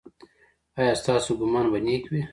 [0.79, 2.21] ایا ستاسو ګمان به نیک وي؟